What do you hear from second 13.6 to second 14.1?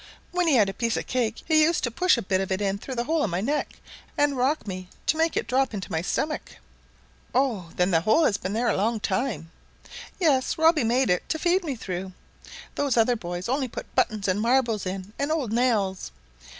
put